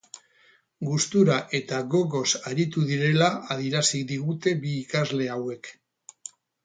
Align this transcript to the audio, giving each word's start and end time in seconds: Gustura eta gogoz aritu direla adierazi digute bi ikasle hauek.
Gustura 0.87 1.35
eta 1.59 1.81
gogoz 1.91 2.29
aritu 2.51 2.85
direla 2.93 3.27
adierazi 3.57 4.05
digute 4.13 4.55
bi 4.65 4.75
ikasle 4.79 5.29
hauek. 5.35 5.71